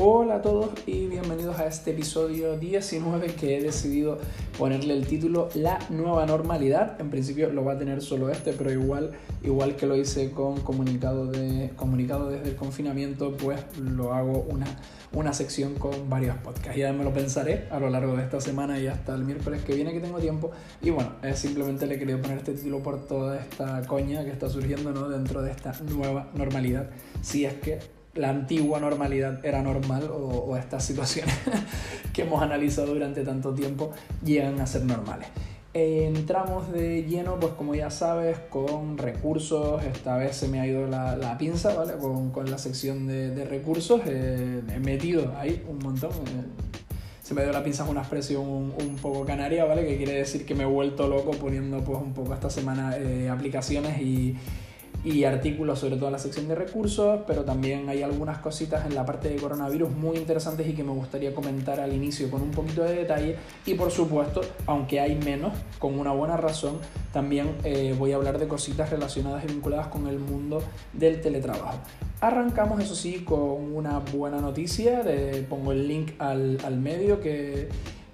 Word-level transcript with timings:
Hola 0.00 0.36
a 0.36 0.42
todos 0.42 0.70
y 0.86 1.08
bienvenidos 1.08 1.58
a 1.58 1.66
este 1.66 1.90
episodio 1.90 2.56
19 2.56 3.34
que 3.34 3.56
he 3.56 3.60
decidido 3.60 4.18
ponerle 4.56 4.94
el 4.94 5.04
título 5.08 5.48
La 5.56 5.80
nueva 5.90 6.24
normalidad. 6.24 7.00
En 7.00 7.10
principio 7.10 7.52
lo 7.52 7.64
va 7.64 7.72
a 7.72 7.78
tener 7.78 8.00
solo 8.00 8.30
este, 8.30 8.52
pero 8.52 8.70
igual, 8.70 9.10
igual 9.42 9.74
que 9.74 9.86
lo 9.86 9.96
hice 9.96 10.30
con 10.30 10.60
comunicado, 10.60 11.26
de, 11.26 11.72
comunicado 11.74 12.30
desde 12.30 12.50
el 12.50 12.54
confinamiento, 12.54 13.36
pues 13.38 13.60
lo 13.76 14.14
hago 14.14 14.46
una, 14.48 14.66
una 15.14 15.32
sección 15.32 15.74
con 15.74 16.08
varios 16.08 16.36
podcasts. 16.36 16.78
Ya 16.78 16.92
me 16.92 17.02
lo 17.02 17.12
pensaré 17.12 17.66
a 17.68 17.80
lo 17.80 17.90
largo 17.90 18.14
de 18.14 18.22
esta 18.22 18.40
semana 18.40 18.78
y 18.78 18.86
hasta 18.86 19.16
el 19.16 19.24
miércoles 19.24 19.64
que 19.64 19.74
viene 19.74 19.92
que 19.92 19.98
tengo 19.98 20.20
tiempo. 20.20 20.52
Y 20.80 20.90
bueno, 20.90 21.10
simplemente 21.34 21.88
le 21.88 21.98
querido 21.98 22.22
poner 22.22 22.38
este 22.38 22.52
título 22.52 22.84
por 22.84 23.04
toda 23.08 23.40
esta 23.40 23.84
coña 23.88 24.24
que 24.24 24.30
está 24.30 24.48
surgiendo 24.48 24.92
¿no? 24.92 25.08
dentro 25.08 25.42
de 25.42 25.50
esta 25.50 25.74
nueva 25.92 26.28
normalidad. 26.36 26.88
Si 27.20 27.44
es 27.44 27.54
que 27.54 27.97
la 28.18 28.30
antigua 28.30 28.80
normalidad 28.80 29.44
era 29.44 29.62
normal 29.62 30.10
o, 30.12 30.56
estas 30.56 30.84
situaciones 30.84 31.34
que 32.12 32.22
hemos 32.22 32.42
analizado 32.42 32.94
durante 32.94 33.24
tanto 33.24 33.54
tiempo 33.54 33.92
llegan 34.24 34.60
a 34.60 34.66
ser 34.66 34.84
normales. 34.84 35.28
entramos 35.72 36.72
de 36.72 37.04
lleno, 37.04 37.38
pues 37.38 37.52
como 37.54 37.74
ya 37.74 37.90
sabes, 37.90 38.38
con 38.50 38.98
recursos. 38.98 39.82
Esta 39.84 40.16
vez 40.16 40.36
se 40.36 40.48
me 40.48 40.60
ha 40.60 40.66
ido 40.66 40.86
la, 40.88 41.36
pinza, 41.38 41.74
¿vale? 41.74 41.94
Con, 41.94 42.30
con, 42.30 42.50
la 42.50 42.58
sección 42.58 43.06
de, 43.06 43.44
recursos. 43.44 44.00
Eh, 44.06 44.62
he 44.74 44.80
metido 44.80 45.34
ahí 45.38 45.64
un 45.68 45.78
montón. 45.78 46.10
Eh, 46.10 46.68
se 47.28 47.34
me 47.34 47.42
dio 47.42 47.52
la 47.52 47.62
pinza 47.62 47.84
una 47.84 48.00
expresión 48.00 48.42
un, 48.42 48.96
poco 49.02 49.26
canaria, 49.26 49.66
¿vale? 49.66 49.86
Que 49.86 49.98
quiere 49.98 50.14
decir 50.14 50.46
que 50.46 50.54
me 50.54 50.62
he 50.62 50.66
vuelto 50.66 51.06
loco 51.06 51.32
poniendo 51.32 51.84
pues 51.84 52.00
un 52.00 52.14
poco 52.14 52.32
esta 52.32 52.48
semana 52.48 52.96
eh, 52.96 53.28
aplicaciones 53.28 54.00
y 54.00 54.34
y 55.04 55.24
artículos 55.24 55.78
sobre 55.78 55.96
toda 55.96 56.10
la 56.10 56.18
sección 56.18 56.48
de 56.48 56.54
recursos, 56.54 57.20
pero 57.26 57.44
también 57.44 57.88
hay 57.88 58.02
algunas 58.02 58.38
cositas 58.38 58.84
en 58.86 58.94
la 58.94 59.06
parte 59.06 59.28
de 59.28 59.36
coronavirus 59.36 59.90
muy 59.90 60.16
interesantes 60.16 60.66
y 60.68 60.72
que 60.72 60.82
me 60.82 60.92
gustaría 60.92 61.34
comentar 61.34 61.80
al 61.80 61.92
inicio 61.92 62.30
con 62.30 62.42
un 62.42 62.50
poquito 62.50 62.82
de 62.82 62.96
detalle. 62.96 63.36
Y 63.64 63.74
por 63.74 63.90
supuesto, 63.90 64.40
aunque 64.66 65.00
hay 65.00 65.14
menos, 65.14 65.52
con 65.78 65.98
una 65.98 66.12
buena 66.12 66.36
razón, 66.36 66.78
también 67.12 67.52
eh, 67.64 67.94
voy 67.98 68.12
a 68.12 68.16
hablar 68.16 68.38
de 68.38 68.48
cositas 68.48 68.90
relacionadas 68.90 69.44
y 69.44 69.46
vinculadas 69.48 69.86
con 69.88 70.06
el 70.08 70.18
mundo 70.18 70.62
del 70.92 71.20
teletrabajo. 71.20 71.78
Arrancamos, 72.20 72.82
eso 72.82 72.96
sí, 72.96 73.22
con 73.24 73.72
una 73.74 74.00
buena 74.00 74.40
noticia. 74.40 75.04
De, 75.04 75.46
pongo 75.48 75.70
el 75.70 75.86
link 75.86 76.12
al, 76.18 76.58
al 76.64 76.76
medio 76.76 77.20
que 77.20 77.68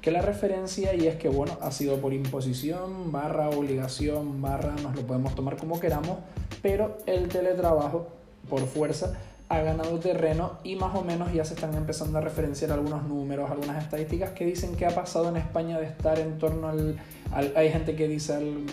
que 0.04 0.10
la 0.10 0.20
referencia 0.20 0.94
y 0.94 1.06
es 1.06 1.16
que 1.16 1.30
bueno, 1.30 1.56
ha 1.62 1.70
sido 1.70 1.96
por 1.96 2.12
imposición, 2.12 3.10
barra 3.10 3.48
obligación, 3.48 4.42
barra, 4.42 4.74
nos 4.82 4.94
lo 4.94 5.00
podemos 5.06 5.34
tomar 5.34 5.56
como 5.56 5.80
queramos, 5.80 6.18
pero 6.60 6.98
el 7.06 7.28
teletrabajo 7.28 8.08
por 8.50 8.60
fuerza 8.66 9.14
ha 9.48 9.60
ganado 9.60 9.98
terreno 10.00 10.58
y 10.62 10.76
más 10.76 10.94
o 10.94 11.00
menos 11.00 11.32
ya 11.32 11.46
se 11.46 11.54
están 11.54 11.74
empezando 11.74 12.18
a 12.18 12.20
referenciar 12.20 12.70
algunos 12.72 13.04
números, 13.04 13.50
algunas 13.50 13.82
estadísticas 13.82 14.32
que 14.32 14.44
dicen 14.44 14.76
que 14.76 14.84
ha 14.84 14.94
pasado 14.94 15.30
en 15.30 15.38
España 15.38 15.80
de 15.80 15.86
estar 15.86 16.18
en 16.18 16.36
torno 16.36 16.68
al, 16.68 17.00
hay 17.32 17.70
gente 17.70 17.96
que 17.96 18.06
dice 18.06 18.34
al 18.34 18.66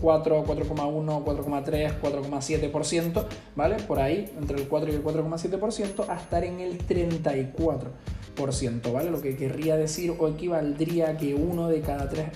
4, 0.00 0.44
4,1, 0.44 1.24
4,3, 1.24 2.00
4,7%, 2.00 3.24
¿vale? 3.56 3.76
Por 3.88 3.98
ahí, 3.98 4.32
entre 4.38 4.60
el 4.60 4.68
4 4.68 4.92
y 4.92 4.94
el 4.94 5.02
4,7%, 5.02 6.08
a 6.08 6.16
estar 6.16 6.44
en 6.44 6.60
el 6.60 6.78
34%. 6.86 7.88
¿Vale? 8.92 9.10
Lo 9.10 9.20
que 9.20 9.36
querría 9.36 9.76
decir 9.76 10.14
o 10.18 10.28
equivaldría 10.28 11.10
a 11.10 11.16
que 11.16 11.34
uno 11.34 11.68
de 11.68 11.80
cada 11.80 12.08
tres, 12.08 12.28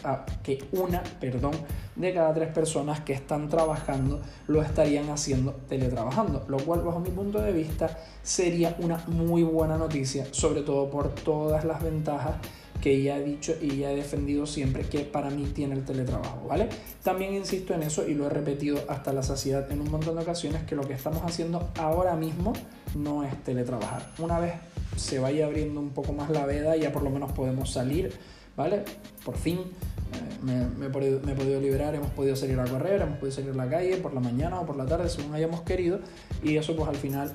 que 0.43 0.65
una, 0.73 1.03
perdón, 1.21 1.53
de 1.97 2.15
cada 2.15 2.33
tres 2.35 2.49
personas 2.53 3.01
que 3.01 3.13
están 3.13 3.49
trabajando 3.49 4.21
lo 4.49 4.63
estarían 4.63 5.11
haciendo 5.11 5.53
teletrabajando, 5.69 6.45
lo 6.49 6.59
cual 6.59 6.81
bajo 6.81 7.01
mi 7.01 7.11
punto 7.11 7.41
de 7.41 7.53
vista 7.53 7.99
sería 8.23 8.77
una 8.81 8.99
muy 9.07 9.43
buena 9.43 9.77
noticia, 9.77 10.27
sobre 10.31 10.63
todo 10.63 10.91
por 10.91 11.11
todas 11.11 11.65
las 11.65 11.83
ventajas 11.83 12.35
que 12.81 13.03
ya 13.03 13.19
he 13.19 13.25
dicho 13.25 13.55
y 13.61 13.77
ya 13.77 13.93
he 13.93 13.97
defendido 13.97 14.47
siempre 14.47 14.85
que 14.85 15.01
para 15.01 15.31
mí 15.31 15.45
tiene 15.55 15.75
el 15.75 15.85
teletrabajo, 15.85 16.47
¿vale? 16.49 16.69
También 17.03 17.35
insisto 17.35 17.75
en 17.75 17.83
eso 17.83 18.09
y 18.09 18.15
lo 18.15 18.27
he 18.27 18.31
repetido 18.31 18.79
hasta 18.89 19.13
la 19.13 19.23
saciedad 19.23 19.71
en 19.71 19.81
un 19.81 19.91
montón 19.91 20.17
de 20.17 20.23
ocasiones 20.23 20.63
que 20.63 20.75
lo 20.75 20.83
que 20.83 20.95
estamos 20.95 21.23
haciendo 21.23 21.69
ahora 21.79 22.17
mismo 22.17 22.55
no 22.95 23.23
es 23.23 23.45
teletrabajar. 23.45 24.11
Una 24.19 24.39
vez 24.39 24.55
se 25.01 25.19
vaya 25.19 25.47
abriendo 25.47 25.81
un 25.81 25.91
poco 25.91 26.13
más 26.13 26.31
la 26.31 26.45
veda, 26.45 26.77
ya 26.77 26.93
por 26.93 27.03
lo 27.03 27.11
menos 27.11 27.33
podemos 27.33 27.73
salir, 27.73 28.13
¿vale? 28.57 28.85
Por 29.25 29.37
fin 29.37 29.59
eh, 29.59 30.69
me, 30.79 30.87
he 30.87 30.91
podido, 30.91 31.61
liberar, 31.61 31.95
hemos 31.95 32.11
podido 32.11 32.37
salir 32.37 32.61
a 32.61 32.65
correr, 32.65 33.01
hemos 33.01 33.19
podido 33.19 33.35
salir 33.35 33.51
a 33.51 33.55
la 33.55 33.69
calle 33.69 33.97
por 33.97 34.13
la 34.13 34.21
mañana 34.21 34.61
o 34.61 34.67
por 34.67 34.77
la 34.77 34.85
tarde, 34.85 35.09
según 35.09 35.35
hayamos 35.35 35.63
querido, 35.63 36.01
y 36.43 36.57
eso 36.57 36.77
pues 36.77 36.89
al 36.89 36.97
final 36.97 37.33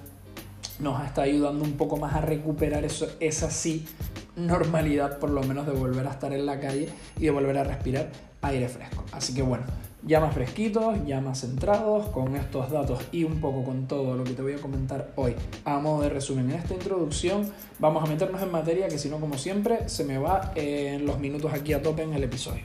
nos 0.79 1.03
está 1.05 1.23
ayudando 1.23 1.63
un 1.63 1.73
poco 1.73 1.97
más 1.97 2.13
a 2.13 2.21
recuperar 2.21 2.85
eso, 2.85 3.07
esa 3.19 3.49
sí 3.49 3.87
normalidad, 4.35 5.17
por 5.17 5.31
lo 5.31 5.41
menos 5.41 5.65
de 5.65 5.71
volver 5.71 6.05
a 6.05 6.11
estar 6.11 6.33
en 6.33 6.45
la 6.45 6.59
calle 6.59 6.89
y 7.17 7.23
de 7.23 7.31
volver 7.31 7.57
a 7.57 7.63
respirar 7.63 8.09
aire 8.41 8.69
fresco. 8.69 9.03
Así 9.11 9.33
que 9.33 9.41
bueno, 9.41 9.63
ya 10.05 10.19
más 10.19 10.33
fresquitos, 10.33 11.03
ya 11.05 11.19
más 11.19 11.41
centrados 11.41 12.07
con 12.07 12.35
estos 12.35 12.69
datos 12.69 12.99
y 13.11 13.23
un 13.23 13.41
poco 13.41 13.63
con 13.63 13.87
todo 13.87 14.15
lo 14.15 14.23
que 14.23 14.33
te 14.33 14.41
voy 14.41 14.53
a 14.53 14.57
comentar 14.57 15.11
hoy. 15.15 15.35
A 15.65 15.79
modo 15.79 16.03
de 16.03 16.09
resumen, 16.09 16.51
en 16.51 16.57
esta 16.57 16.75
introducción 16.75 17.49
vamos 17.79 18.03
a 18.03 18.07
meternos 18.07 18.41
en 18.41 18.51
materia 18.51 18.87
que 18.87 18.99
si 18.99 19.09
no 19.09 19.19
como 19.19 19.37
siempre 19.37 19.89
se 19.89 20.03
me 20.03 20.17
va 20.19 20.51
en 20.55 21.05
los 21.05 21.19
minutos 21.19 21.51
aquí 21.53 21.73
a 21.73 21.81
tope 21.81 22.03
en 22.03 22.13
el 22.13 22.23
episodio. 22.23 22.63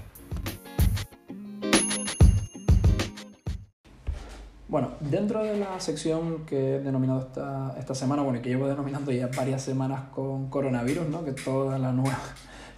Bueno, 4.69 4.93
dentro 5.01 5.43
de 5.43 5.57
la 5.57 5.81
sección 5.81 6.47
que 6.47 6.77
he 6.77 6.78
denominado 6.78 7.21
esta, 7.21 7.75
esta 7.77 7.93
semana, 7.93 8.22
bueno, 8.22 8.41
que 8.41 8.51
llevo 8.51 8.69
denominando 8.69 9.11
ya 9.11 9.28
varias 9.37 9.62
semanas 9.62 10.11
con 10.15 10.49
coronavirus, 10.49 11.09
¿no? 11.09 11.25
que 11.25 11.33
toda 11.33 11.77
la 11.77 11.91
nueva 11.91 12.21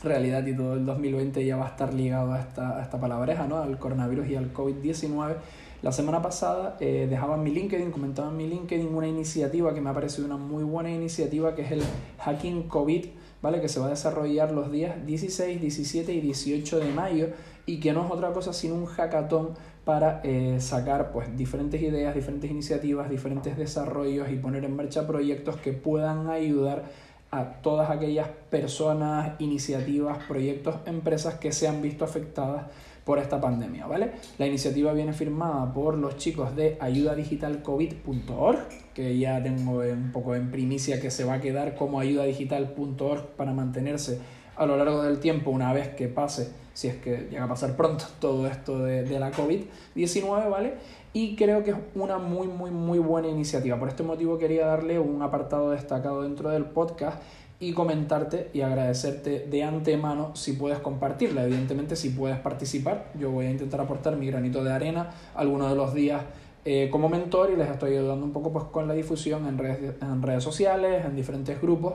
realidad 0.02 0.46
y 0.46 0.54
todo 0.56 0.74
el 0.74 0.84
2020 0.84 1.44
ya 1.44 1.56
va 1.56 1.66
a 1.66 1.68
estar 1.70 1.94
ligado 1.94 2.32
a 2.32 2.40
esta, 2.40 2.78
a 2.78 2.82
esta 2.82 3.00
palabreja, 3.00 3.46
¿no? 3.46 3.58
al 3.58 3.78
coronavirus 3.78 4.28
y 4.28 4.36
al 4.36 4.52
COVID-19. 4.52 5.36
La 5.82 5.90
semana 5.90 6.22
pasada 6.22 6.76
eh, 6.78 7.08
dejaba 7.10 7.36
mi 7.36 7.50
LinkedIn, 7.50 7.90
comentaba 7.90 8.30
en 8.30 8.36
mi 8.36 8.46
LinkedIn 8.46 8.94
una 8.94 9.08
iniciativa 9.08 9.74
que 9.74 9.80
me 9.80 9.90
ha 9.90 9.94
parecido 9.94 10.26
una 10.26 10.36
muy 10.36 10.62
buena 10.62 10.92
iniciativa, 10.92 11.56
que 11.56 11.62
es 11.62 11.72
el 11.72 11.82
Hacking 12.18 12.68
COVID, 12.68 13.06
¿vale? 13.42 13.60
que 13.60 13.68
se 13.68 13.80
va 13.80 13.86
a 13.86 13.90
desarrollar 13.90 14.52
los 14.52 14.70
días 14.70 15.04
16, 15.04 15.60
17 15.60 16.12
y 16.12 16.20
18 16.20 16.78
de 16.78 16.92
mayo 16.92 17.28
y 17.66 17.80
que 17.80 17.92
no 17.92 18.04
es 18.04 18.12
otra 18.12 18.32
cosa 18.32 18.52
sino 18.52 18.74
un 18.74 18.86
hackathon 18.86 19.50
para 19.84 20.20
eh, 20.22 20.58
sacar 20.60 21.10
pues, 21.10 21.36
diferentes 21.36 21.82
ideas, 21.82 22.14
diferentes 22.14 22.48
iniciativas, 22.48 23.10
diferentes 23.10 23.56
desarrollos 23.56 24.30
y 24.30 24.36
poner 24.36 24.64
en 24.64 24.76
marcha 24.76 25.06
proyectos 25.06 25.56
que 25.56 25.72
puedan 25.72 26.30
ayudar 26.30 26.84
a 27.32 27.44
todas 27.62 27.90
aquellas 27.90 28.28
personas, 28.50 29.40
iniciativas, 29.40 30.18
proyectos, 30.28 30.76
empresas 30.84 31.36
que 31.36 31.50
se 31.50 31.66
han 31.66 31.80
visto 31.80 32.04
afectadas 32.04 32.66
por 33.06 33.18
esta 33.18 33.40
pandemia, 33.40 33.86
¿vale? 33.86 34.12
La 34.36 34.46
iniciativa 34.46 34.92
viene 34.92 35.14
firmada 35.14 35.72
por 35.72 35.96
los 35.96 36.18
chicos 36.18 36.54
de 36.54 36.76
ayudadigitalcovid.org, 36.78 38.58
que 38.92 39.18
ya 39.18 39.42
tengo 39.42 39.78
un 39.78 40.12
poco 40.12 40.34
en 40.34 40.50
primicia 40.50 41.00
que 41.00 41.10
se 41.10 41.24
va 41.24 41.34
a 41.34 41.40
quedar 41.40 41.74
como 41.74 42.00
ayudadigital.org 42.00 43.28
para 43.28 43.54
mantenerse 43.54 44.20
a 44.54 44.66
lo 44.66 44.76
largo 44.76 45.02
del 45.02 45.18
tiempo 45.18 45.50
una 45.50 45.72
vez 45.72 45.88
que 45.88 46.08
pase, 46.08 46.52
si 46.74 46.88
es 46.88 46.96
que 46.96 47.28
llega 47.30 47.44
a 47.44 47.48
pasar 47.48 47.76
pronto 47.76 48.04
todo 48.20 48.46
esto 48.46 48.78
de, 48.80 49.04
de 49.04 49.18
la 49.18 49.32
COVID-19, 49.32 50.50
¿vale? 50.50 50.74
Y 51.12 51.36
creo 51.36 51.62
que 51.62 51.70
es 51.72 51.76
una 51.94 52.18
muy, 52.18 52.48
muy, 52.48 52.70
muy 52.70 52.98
buena 52.98 53.28
iniciativa. 53.28 53.78
Por 53.78 53.88
este 53.88 54.02
motivo 54.02 54.38
quería 54.38 54.66
darle 54.66 54.98
un 54.98 55.22
apartado 55.22 55.70
destacado 55.70 56.22
dentro 56.22 56.50
del 56.50 56.64
podcast 56.64 57.22
y 57.60 57.74
comentarte 57.74 58.50
y 58.52 58.62
agradecerte 58.62 59.46
de 59.48 59.62
antemano 59.62 60.34
si 60.34 60.54
puedes 60.54 60.78
compartirla. 60.78 61.44
Evidentemente, 61.44 61.96
si 61.96 62.10
puedes 62.10 62.38
participar, 62.38 63.10
yo 63.18 63.30
voy 63.30 63.46
a 63.46 63.50
intentar 63.50 63.80
aportar 63.80 64.16
mi 64.16 64.26
granito 64.26 64.64
de 64.64 64.72
arena 64.72 65.10
algunos 65.34 65.70
de 65.70 65.76
los 65.76 65.94
días 65.94 66.22
eh, 66.64 66.88
como 66.90 67.08
mentor 67.08 67.50
y 67.52 67.56
les 67.56 67.68
estoy 67.68 67.96
ayudando 67.96 68.24
un 68.24 68.32
poco 68.32 68.52
pues, 68.52 68.64
con 68.66 68.88
la 68.88 68.94
difusión 68.94 69.46
en 69.46 69.58
redes, 69.58 69.94
en 70.00 70.22
redes 70.22 70.44
sociales, 70.44 71.04
en 71.04 71.14
diferentes 71.14 71.60
grupos 71.60 71.94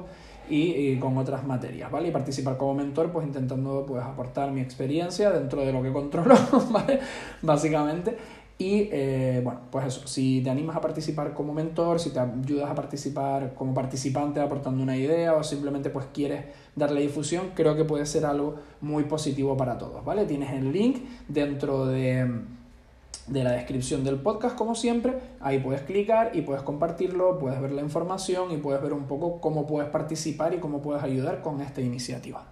y, 0.50 0.98
con 0.98 1.18
otras 1.18 1.46
materias, 1.46 1.92
¿vale? 1.92 2.10
Y 2.10 2.12
participar 2.12 2.58
como 2.58 2.74
mentor, 2.76 3.12
pues 3.12 3.26
intentando 3.26 3.86
pues, 3.88 4.04
aportar 4.04 4.52
mi 4.52 4.62
experiencia 4.62 5.30
dentro 5.32 5.62
de 5.62 5.74
lo 5.74 5.82
que 5.84 5.92
controlo, 5.92 6.36
¿vale? 6.72 7.00
Básicamente. 7.42 8.18
Y 8.60 8.90
eh, 8.92 9.42
bueno, 9.44 9.62
pues 9.70 9.86
eso, 9.86 10.08
si 10.08 10.42
te 10.42 10.50
animas 10.50 10.76
a 10.76 10.82
participar 10.82 11.36
como 11.36 11.54
mentor, 11.54 12.00
si 12.00 12.10
te 12.10 12.20
ayudas 12.20 12.72
a 12.72 12.74
participar 12.74 13.54
como 13.54 13.76
participante 13.76 14.40
aportando 14.40 14.82
una 14.82 14.98
idea 14.98 15.36
o 15.36 15.44
simplemente 15.44 15.92
pues 15.92 16.08
quieres 16.12 16.46
darle 16.76 17.02
difusión, 17.02 17.52
creo 17.54 17.76
que 17.76 17.86
puede 17.86 18.08
ser 18.08 18.26
algo 18.26 18.56
muy 18.82 19.04
positivo 19.04 19.56
para 19.56 19.78
todos, 19.78 20.04
¿vale? 20.04 20.26
Tienes 20.26 20.52
el 20.54 20.72
link 20.72 21.04
dentro 21.28 21.86
de, 21.86 22.28
de 23.28 23.44
la 23.44 23.52
descripción 23.52 24.04
del 24.04 24.16
podcast 24.16 24.56
como 24.56 24.74
siempre, 24.74 25.20
ahí 25.40 25.60
puedes 25.60 25.82
clicar 25.82 26.32
y 26.34 26.42
puedes 26.42 26.64
compartirlo, 26.64 27.38
puedes 27.38 27.62
ver 27.62 27.74
la 27.74 27.84
información 27.84 28.52
y 28.52 28.58
puedes 28.58 28.82
ver 28.82 28.94
un 28.94 29.04
poco 29.04 29.40
cómo 29.40 29.68
puedes 29.68 29.92
participar 29.92 30.56
y 30.56 30.58
cómo 30.58 30.82
puedes 30.82 31.04
ayudar 31.04 31.42
con 31.44 31.62
esta 31.62 31.82
iniciativa. 31.82 32.44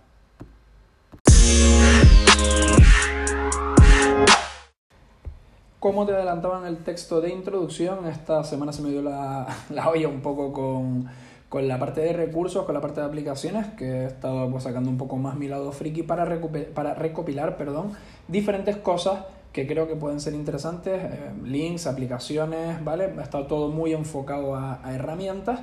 Como 5.85 6.03
te 6.07 6.13
adelantaba 6.13 6.57
en 6.57 6.65
el 6.65 6.77
texto 6.77 7.21
de 7.21 7.29
introducción, 7.29 8.07
esta 8.07 8.43
semana 8.43 8.73
se 8.73 8.81
me 8.81 8.89
dio 8.89 9.03
la, 9.03 9.45
la 9.69 9.87
olla 9.87 10.07
un 10.07 10.21
poco 10.21 10.51
con, 10.51 11.05
con 11.47 11.67
la 11.67 11.77
parte 11.77 12.01
de 12.01 12.11
recursos, 12.11 12.65
con 12.65 12.73
la 12.73 12.81
parte 12.81 13.01
de 13.01 13.05
aplicaciones, 13.05 13.67
que 13.77 13.85
he 13.85 14.05
estado 14.07 14.49
pues, 14.49 14.63
sacando 14.63 14.89
un 14.89 14.97
poco 14.97 15.17
más 15.17 15.35
mi 15.35 15.47
lado 15.47 15.71
friki 15.71 16.01
para, 16.01 16.27
para 16.73 16.95
recopilar 16.95 17.55
perdón, 17.55 17.91
diferentes 18.27 18.77
cosas 18.77 19.25
que 19.53 19.67
creo 19.67 19.87
que 19.87 19.95
pueden 19.95 20.19
ser 20.19 20.33
interesantes, 20.33 21.03
eh, 21.03 21.31
links, 21.43 21.85
aplicaciones, 21.85 22.83
¿vale? 22.83 23.13
Ha 23.19 23.21
estado 23.21 23.45
todo 23.45 23.69
muy 23.69 23.93
enfocado 23.93 24.55
a, 24.55 24.81
herramientas. 24.91 25.59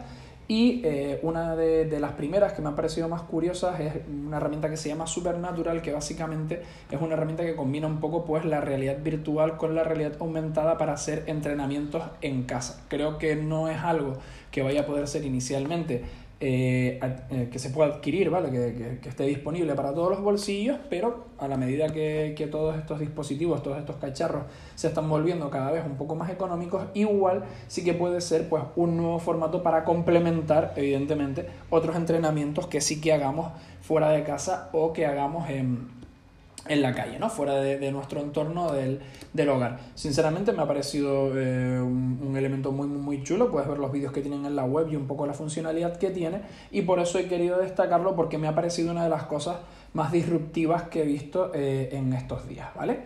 Y 0.54 0.82
eh, 0.84 1.18
una 1.22 1.56
de, 1.56 1.86
de, 1.86 1.98
las 1.98 2.12
primeras 2.12 2.52
que 2.52 2.60
me 2.60 2.68
han 2.68 2.76
parecido 2.76 3.08
más 3.08 3.22
curiosas 3.22 3.80
es 3.80 3.94
una 4.06 4.36
herramienta 4.36 4.68
que 4.68 4.76
se 4.76 4.90
llama 4.90 5.06
Supernatural, 5.06 5.80
que 5.80 5.92
básicamente 5.92 6.60
es 6.90 7.00
una 7.00 7.14
herramienta 7.14 7.42
que 7.42 7.56
combina 7.56 7.86
un 7.86 8.00
poco 8.00 8.26
pues, 8.26 8.44
la 8.44 8.60
realidad 8.60 8.98
virtual 9.02 9.56
con 9.56 9.74
la 9.74 9.82
realidad 9.82 10.12
aumentada 10.20 10.76
para 10.76 10.92
hacer 10.92 11.22
entrenamientos 11.26 12.02
en 12.20 12.42
casa. 12.42 12.84
Creo 12.88 13.16
que 13.16 13.34
no 13.34 13.68
es 13.68 13.78
algo 13.78 14.18
que 14.50 14.60
vaya 14.60 14.82
a 14.82 14.86
poder 14.86 15.08
ser 15.08 15.24
inicialmente 15.24 16.04
eh, 16.44 16.98
eh, 17.30 17.48
que 17.52 17.60
se 17.60 17.70
pueda 17.70 17.94
adquirir, 17.94 18.28
¿vale? 18.28 18.50
Que, 18.50 18.98
que, 19.00 19.08
esté 19.08 19.22
disponible 19.26 19.76
para 19.76 19.94
todos 19.94 20.10
los 20.10 20.20
bolsillos, 20.20 20.76
pero 20.90 21.26
a 21.38 21.46
la 21.46 21.56
medida 21.56 21.86
que, 21.90 22.34
que, 22.36 22.48
todos 22.48 22.76
estos 22.76 22.98
dispositivos, 22.98 23.62
todos 23.62 23.78
estos 23.78 23.94
cacharros 23.94 24.42
se 24.74 24.88
están 24.88 25.08
volviendo 25.08 25.48
cada 25.50 25.70
vez 25.70 25.84
un 25.86 25.94
poco 25.94 26.16
más 26.16 26.30
económicos, 26.30 26.82
igual 26.94 27.44
sí 27.68 27.84
que 27.84 27.94
puede 27.94 28.20
ser 28.20 28.48
pues, 28.48 28.64
un 28.74 28.96
nuevo 28.96 29.20
formato 29.20 29.62
para 29.62 29.84
complementar, 29.84 30.72
evidentemente, 30.74 31.46
otros 31.70 31.94
entrenamientos 31.94 32.66
que 32.66 32.80
sí 32.80 33.00
que 33.00 33.12
hagamos 33.12 33.52
fuera 33.80 34.10
de 34.10 34.24
casa 34.24 34.68
o 34.72 34.92
que 34.92 35.06
hagamos 35.06 35.48
en 35.48 36.01
en 36.68 36.82
la 36.82 36.94
calle, 36.94 37.18
¿no? 37.18 37.28
Fuera 37.28 37.54
de, 37.56 37.92
nuestro 37.92 38.20
entorno 38.20 38.72
del, 38.72 39.00
hogar. 39.48 39.80
Sinceramente 39.94 40.52
me 40.52 40.62
ha 40.62 40.66
parecido 40.66 41.32
eh, 41.36 41.80
un, 41.80 42.34
elemento 42.36 42.72
muy, 42.72 42.86
muy 42.86 43.22
chulo, 43.22 43.50
puedes 43.50 43.68
ver 43.68 43.78
los 43.78 43.92
vídeos 43.92 44.12
que 44.12 44.20
tienen 44.20 44.46
en 44.46 44.56
la 44.56 44.64
web 44.64 44.88
y 44.90 44.96
un 44.96 45.06
poco 45.06 45.26
la 45.26 45.34
funcionalidad 45.34 45.96
que 45.96 46.10
tiene 46.10 46.42
y 46.70 46.82
por 46.82 46.98
eso 46.98 47.18
he 47.18 47.26
querido 47.26 47.58
destacarlo 47.58 48.14
porque 48.14 48.38
me 48.38 48.48
ha 48.48 48.54
parecido 48.54 48.90
una 48.92 49.04
de 49.04 49.10
las 49.10 49.24
cosas 49.24 49.56
más 49.92 50.12
disruptivas 50.12 50.84
que 50.84 51.02
he 51.02 51.06
visto 51.06 51.50
eh, 51.54 51.90
en 51.92 52.12
estos 52.12 52.48
días, 52.48 52.68
¿vale? 52.74 53.00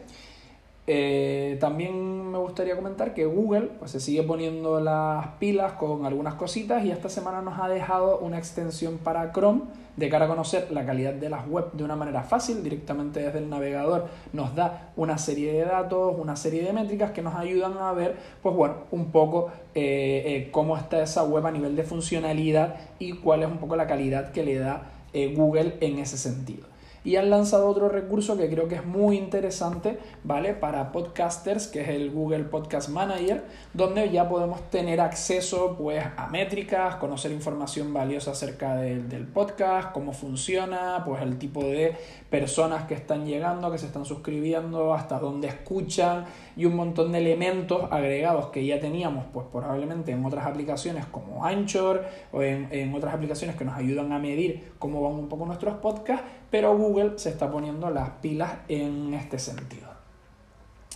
Eh, 0.89 1.57
también 1.61 2.31
me 2.31 2.39
gustaría 2.39 2.77
comentar 2.77 3.13
que 3.13 3.27
Google 3.27 3.71
pues, 3.79 3.91
se 3.91 3.99
sigue 3.99 4.23
poniendo 4.23 4.79
las 4.79 5.27
pilas 5.41 5.73
con 5.73 6.07
algunas 6.07 6.35
cositas 6.35 6.85
y 6.85 6.93
esta 6.93 7.09
semana 7.09 7.43
nos 7.43 7.59
ha 7.59 7.69
dejado 7.69 8.19
una 8.19 8.39
extensión 8.39 8.99
para 8.99 9.33
Chrome 9.33 9.63
de 9.97 10.09
cara 10.09 10.27
a 10.27 10.29
conocer 10.29 10.71
la 10.71 10.87
calidad 10.87 11.15
de 11.15 11.29
las 11.29 11.49
web 11.49 11.73
de 11.73 11.83
una 11.83 11.97
manera 11.97 12.23
fácil, 12.23 12.63
directamente 12.63 13.21
desde 13.21 13.39
el 13.39 13.51
navegador 13.51 14.07
nos 14.33 14.55
da 14.55 14.93
una 14.95 15.19
serie 15.19 15.53
de 15.53 15.65
datos, 15.65 16.15
una 16.17 16.37
serie 16.37 16.63
de 16.63 16.73
métricas 16.73 17.11
que 17.11 17.23
nos 17.23 17.35
ayudan 17.35 17.79
a 17.79 17.93
ver, 17.93 18.17
pues 18.43 18.55
bueno, 18.55 18.75
un 18.93 19.07
poco 19.07 19.51
eh, 19.75 20.23
eh, 20.27 20.49
cómo 20.53 20.77
está 20.77 21.03
esa 21.03 21.25
web 21.25 21.47
a 21.47 21.51
nivel 21.51 21.75
de 21.75 21.83
funcionalidad 21.83 22.77
y 23.01 23.15
cuál 23.15 23.43
es 23.43 23.49
un 23.49 23.59
poco 23.59 23.75
la 23.75 23.89
calidad 23.89 24.31
que 24.31 24.45
le 24.45 24.57
da 24.59 24.93
Google 25.35 25.79
en 25.81 25.99
ese 25.99 26.19
sentido 26.19 26.67
y 27.07 27.15
han 27.15 27.31
lanzado 27.31 27.69
otro 27.69 27.89
recurso 27.89 28.37
que 28.37 28.51
creo 28.51 28.67
que 28.67 28.75
es 28.75 28.85
muy 28.85 29.17
interesante, 29.17 29.97
¿vale? 30.25 30.55
Para 30.55 30.91
podcasters, 30.91 31.69
que 31.69 31.83
es 31.83 31.89
el 31.89 32.11
Google 32.11 32.43
Podcast 32.43 32.89
Manager, 32.89 33.45
donde 33.73 34.11
ya 34.11 34.29
podemos 34.29 34.69
tener 34.71 35.01
acceso 35.01 35.77
pues 35.79 36.05
a 36.17 36.27
métricas, 36.27 36.97
conocer 36.97 37.31
información 37.31 37.95
valiosa 37.95 38.33
acerca 38.33 38.75
del, 38.75 39.07
podcast, 39.33 39.93
cómo 39.93 40.13
funciona, 40.13 41.05
pues 41.07 41.23
el 41.23 41.39
tipo 41.39 41.63
de 41.63 41.95
personas 42.29 42.89
que 42.89 42.95
están 42.95 43.25
llegando, 43.25 43.71
que 43.71 43.79
se 43.79 43.87
están 43.87 44.05
suscribiendo, 44.05 44.93
hasta 44.93 45.21
dónde 45.21 45.47
escuchan 45.47 46.25
y 46.57 46.65
un 46.65 46.75
montón 46.75 47.13
de 47.13 47.19
elementos 47.19 47.85
agregados 47.93 48.47
que 48.47 48.67
ya 48.67 48.81
teníamos 48.81 49.27
pues 49.33 49.47
probablemente 49.53 50.11
en 50.11 50.25
otras 50.25 50.45
aplicaciones 50.45 51.07
como 51.07 51.45
Anchor 51.45 52.05
o 52.33 52.43
en 52.43 52.93
otras 52.95 53.15
aplicaciones 53.15 53.55
que 53.55 53.65
nos 53.65 53.77
ayudan 53.77 54.11
a 54.11 54.19
medir 54.19 54.73
cómo 54.81 55.03
van 55.03 55.13
un 55.13 55.29
poco 55.29 55.47
nuestros 55.47 55.77
podcasts, 55.77 56.27
pero 56.51 56.77
Google 56.77 57.19
se 57.19 57.31
está 57.31 57.51
poniendo 57.51 57.91
las 57.91 58.11
pilas 58.23 58.53
en 58.69 59.15
este 59.15 59.39
sentido. 59.39 59.89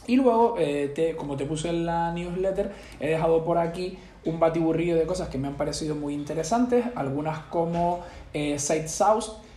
Y 0.07 0.17
luego, 0.17 0.57
eh, 0.59 1.15
como 1.17 1.37
te 1.37 1.47
puse 1.47 1.69
en 1.69 1.87
la 1.87 2.13
newsletter, 2.13 2.73
he 2.99 3.11
dejado 3.11 3.45
por 3.45 3.59
aquí 3.59 3.99
un 4.25 4.41
batiburrillo 4.41 4.97
de 4.97 5.07
cosas 5.07 5.29
que 5.29 5.39
me 5.39 5.49
han 5.49 5.55
parecido 5.55 5.95
muy 5.95 6.15
interesantes, 6.15 6.85
algunas 6.95 7.39
como 7.45 8.01
eh, 8.35 8.59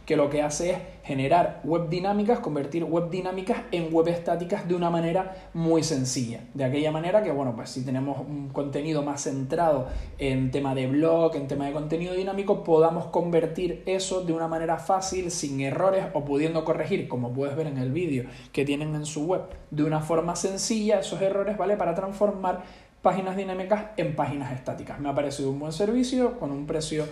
que 0.05 0.17
lo 0.17 0.29
que 0.29 0.41
hace 0.41 0.71
es 0.71 0.77
generar 1.03 1.61
web 1.63 1.89
dinámicas, 1.89 2.39
convertir 2.39 2.83
web 2.83 3.09
dinámicas 3.09 3.59
en 3.71 3.93
web 3.93 4.07
estáticas 4.07 4.67
de 4.67 4.75
una 4.75 4.89
manera 4.89 5.49
muy 5.53 5.83
sencilla. 5.83 6.41
De 6.53 6.63
aquella 6.63 6.91
manera 6.91 7.23
que, 7.23 7.31
bueno, 7.31 7.55
pues 7.55 7.69
si 7.69 7.85
tenemos 7.85 8.19
un 8.19 8.49
contenido 8.49 9.01
más 9.03 9.23
centrado 9.23 9.87
en 10.17 10.51
tema 10.51 10.75
de 10.75 10.87
blog, 10.87 11.35
en 11.35 11.47
tema 11.47 11.65
de 11.65 11.73
contenido 11.73 12.13
dinámico, 12.13 12.63
podamos 12.63 13.07
convertir 13.07 13.83
eso 13.85 14.23
de 14.23 14.33
una 14.33 14.47
manera 14.47 14.77
fácil, 14.77 15.31
sin 15.31 15.61
errores 15.61 16.05
o 16.13 16.25
pudiendo 16.25 16.65
corregir, 16.65 17.07
como 17.07 17.33
puedes 17.33 17.55
ver 17.55 17.67
en 17.67 17.77
el 17.77 17.91
vídeo 17.91 18.25
que 18.51 18.65
tienen 18.65 18.95
en 18.95 19.05
su 19.05 19.25
web, 19.25 19.43
de 19.71 19.83
una 19.83 20.01
forma 20.01 20.35
sencilla 20.35 20.99
esos 20.99 21.21
errores, 21.21 21.57
¿vale? 21.57 21.77
Para 21.77 21.95
transformar 21.95 22.63
páginas 23.01 23.35
dinámicas 23.35 23.87
en 23.97 24.15
páginas 24.15 24.53
estáticas. 24.53 24.99
Me 24.99 25.09
ha 25.09 25.13
parecido 25.13 25.49
un 25.49 25.59
buen 25.59 25.73
servicio 25.73 26.39
con 26.39 26.51
un 26.51 26.65
precio 26.65 27.05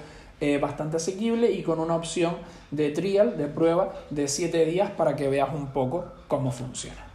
eh, 0.44 0.58
bastante 0.58 0.98
asequible 0.98 1.52
y 1.52 1.62
con 1.62 1.80
una 1.80 1.96
opción 1.96 2.36
de 2.72 2.90
trial, 2.90 3.38
de 3.38 3.46
prueba, 3.46 3.94
de 4.10 4.28
7 4.28 4.66
días 4.66 4.90
para 4.90 5.16
que 5.16 5.30
veas 5.30 5.54
un 5.54 5.68
poco 5.68 6.06
cómo 6.28 6.52
funciona. 6.52 7.06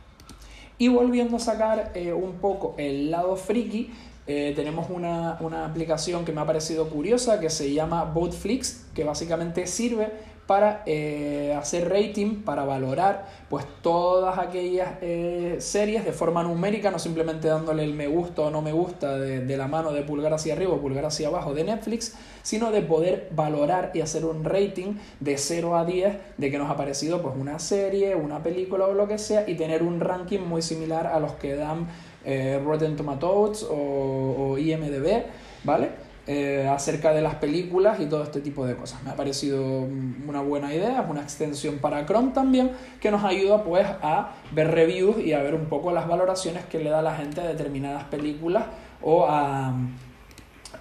Y 0.78 0.87
volviendo 0.87 1.37
a 1.37 1.40
sacar 1.40 1.90
eh, 1.94 2.12
un 2.12 2.34
poco 2.34 2.76
el 2.78 3.11
lado 3.11 3.34
friki, 3.34 3.90
eh, 4.28 4.52
tenemos 4.55 4.88
una, 4.90 5.38
una, 5.40 5.67
aplicación 5.67 6.25
que 6.25 6.31
me 6.31 6.40
ha 6.40 6.46
parecido 6.46 6.88
curiosa 6.88 7.40
que 7.40 7.50
se 7.50 7.73
llama 7.73 8.05
Botflix, 8.05 8.87
que 8.94 9.02
básicamente 9.02 9.67
sirve 9.67 10.08
para 10.46 10.82
eh, 10.87 11.54
hacer 11.58 11.88
rating, 11.88 12.43
para 12.43 12.64
valorar 12.64 13.26
pues 13.48 13.64
todas 13.82 14.38
aquellas 14.38 14.90
eh, 15.00 15.56
series 15.58 16.04
de 16.04 16.12
forma 16.12 16.43
numérica, 16.43 16.90
no 16.90 16.98
simplemente 16.98 17.48
dándole 17.48 17.82
el 17.82 17.94
me 17.94 18.06
gusta 18.06 18.43
o 18.43 18.50
no 18.50 18.62
me 18.62 18.72
gusta 18.72 19.19
de, 19.19 19.56
la 19.56 19.66
mano 19.66 19.93
de 19.93 20.02
pulgar 20.02 20.32
hacia 20.32 20.54
arriba 20.54 20.72
o 20.72 20.81
pulgar 20.81 21.04
hacia 21.04 21.28
abajo 21.28 21.52
de 21.52 21.64
Netflix, 21.64 22.14
sino 22.43 22.70
de 22.70 22.82
poder 22.82 23.28
valorar 23.32 23.90
y 23.94 24.00
hacer 24.00 24.25
un 24.25 24.44
rating 24.44 24.94
de 25.19 25.37
0 25.37 25.76
a 25.76 25.84
10 25.84 26.16
de 26.37 26.50
que 26.50 26.58
nos 26.58 26.70
ha 26.70 26.76
parecido 26.76 27.20
pues 27.22 27.34
una 27.37 27.58
serie, 27.58 28.14
una 28.14 28.42
película 28.42 28.87
o 28.87 28.94
lo 28.94 29.08
que 29.08 29.19
sea 29.19 29.49
y 29.49 29.56
tener 29.56 29.82
un 29.82 30.00
ranking 30.00 30.40
muy 30.40 30.62
similar 30.62 31.08
a 31.08 31.19
los 31.19 31.32
que 31.32 31.56
dan 31.56 31.88
eh, 32.25 32.60
Rotten 32.64 32.96
Tomatoes 32.96 33.64
o, 33.64 34.52
o 34.52 34.58
IMDB, 34.58 35.25
¿vale? 35.64 36.05
Eh, 36.28 36.66
acerca 36.68 37.12
de 37.12 37.21
las 37.23 37.37
películas 37.37 38.00
y 38.00 38.06
todo 38.06 38.25
este 38.25 38.40
tipo 38.40 38.66
de 38.66 38.75
cosas. 38.75 39.00
Me 39.04 39.11
ha 39.11 39.14
parecido 39.14 39.62
una 39.62 40.40
buena 40.40 40.75
idea, 40.75 41.00
es 41.00 41.09
una 41.09 41.23
extensión 41.23 41.78
para 41.78 42.04
Chrome 42.04 42.33
también 42.33 42.73
que 43.00 43.12
nos 43.12 43.23
ayuda 43.23 43.62
pues 43.62 43.87
a 44.02 44.33
ver 44.50 44.73
reviews 44.73 45.21
y 45.21 45.35
a 45.35 45.42
ver 45.45 45.54
un 45.54 45.66
poco 45.66 45.92
las 45.92 46.09
valoraciones 46.09 46.64
que 46.64 46.80
le 46.80 46.90
da 46.90 47.00
la 47.00 47.14
gente 47.14 47.40
a 47.40 47.47
determinadas 47.47 48.02
películas 48.04 48.64
o 49.02 49.25
a, 49.28 49.73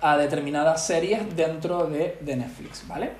a 0.01 0.17
determinadas 0.17 0.83
series 0.87 1.35
dentro 1.35 1.85
de, 1.85 2.17
de 2.21 2.35
Netflix, 2.37 2.87
¿vale? 2.87 3.11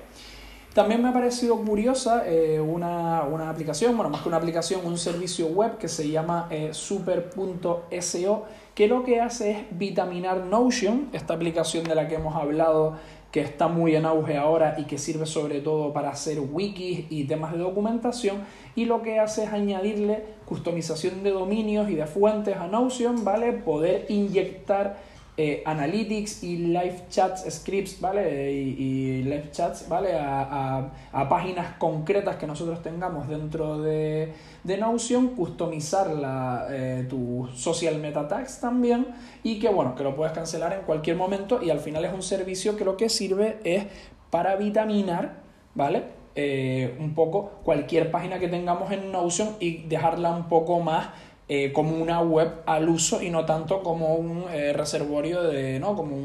También 0.76 1.02
me 1.02 1.08
ha 1.08 1.12
parecido 1.14 1.56
curiosa 1.56 2.24
eh, 2.26 2.60
una, 2.60 3.22
una, 3.22 3.48
aplicación, 3.48 3.96
bueno, 3.96 4.10
más 4.10 4.20
que 4.20 4.28
una 4.28 4.36
aplicación, 4.36 4.82
un 4.84 4.98
servicio 4.98 5.46
web 5.46 5.78
que 5.78 5.88
se 5.88 6.10
llama 6.10 6.48
eh, 6.50 6.74
super.so, 6.74 8.44
que 8.74 8.86
lo 8.86 9.02
que 9.02 9.22
hace 9.22 9.52
es 9.52 9.58
vitaminar 9.70 10.44
Notion, 10.44 11.08
esta 11.14 11.32
aplicación 11.32 11.84
de 11.84 11.94
la 11.94 12.06
que 12.08 12.16
hemos 12.16 12.36
hablado 12.36 12.98
que 13.32 13.40
está 13.40 13.68
muy 13.68 13.96
en 13.96 14.04
auge 14.04 14.36
ahora 14.36 14.76
y 14.78 14.84
que 14.84 14.98
sirve 14.98 15.24
sobre 15.24 15.60
todo 15.60 15.94
para 15.94 16.10
hacer 16.10 16.40
wikis 16.40 17.06
y 17.08 17.24
temas 17.24 17.52
de 17.52 17.58
documentación 17.58 18.44
y 18.74 18.84
lo 18.84 19.00
que 19.00 19.18
hace 19.18 19.44
es 19.44 19.54
añadirle 19.54 20.24
customización 20.44 21.22
de 21.22 21.30
dominios 21.30 21.88
y 21.88 21.94
de 21.94 22.06
fuentes 22.06 22.54
a 22.54 22.66
Notion, 22.66 23.24
¿vale? 23.24 23.52
Poder 23.52 24.04
inyectar 24.10 24.98
eh, 25.38 25.62
analytics 25.66 26.42
y 26.44 26.56
live 26.56 27.04
chats 27.10 27.44
scripts, 27.50 28.00
¿vale? 28.00 28.50
Y, 28.52 29.22
live 29.22 29.50
chats, 29.50 29.86
¿vale? 29.86 30.12
A, 30.18 30.90
páginas 31.28 31.76
concretas 31.78 32.36
que 32.36 32.46
nosotros 32.46 32.82
tengamos 32.82 33.28
dentro 33.28 33.82
de, 33.82 34.32
de 34.64 34.78
Notion, 34.78 35.28
customizar 35.28 36.08
la, 36.08 36.66
eh, 36.70 37.06
tu 37.08 37.48
social 37.54 37.98
meta 37.98 38.26
tags 38.26 38.60
también 38.60 39.08
y 39.42 39.58
que, 39.58 39.68
bueno, 39.68 39.94
que 39.94 40.04
lo 40.04 40.16
puedes 40.16 40.32
cancelar 40.32 40.72
en 40.72 40.80
cualquier 40.80 41.16
momento 41.16 41.62
y 41.62 41.68
al 41.68 41.80
final 41.80 42.04
es 42.06 42.14
un 42.14 42.22
servicio 42.22 42.76
que 42.76 42.86
lo 42.86 42.96
que 42.96 43.10
sirve 43.10 43.58
es 43.64 43.84
para 44.30 44.56
vitaminar, 44.56 45.42
¿vale? 45.74 46.16
Eh, 46.38 46.94
un 47.00 47.14
poco 47.14 47.50
cualquier 47.64 48.10
página 48.10 48.38
que 48.38 48.48
tengamos 48.48 48.92
en 48.92 49.10
Notion 49.10 49.56
y 49.58 49.84
dejarla 49.84 50.30
un 50.36 50.48
poco 50.48 50.80
más 50.80 51.08
eh, 51.48 51.72
como 51.72 51.96
una 51.96 52.20
web 52.20 52.62
al 52.66 52.88
uso 52.88 53.22
y 53.22 53.30
no 53.30 53.44
tanto 53.44 53.82
como 53.82 54.14
un 54.16 54.46
eh, 54.50 54.72
reservorio 54.72 55.42
de, 55.44 55.78
¿no? 55.78 55.94
Como 55.94 56.16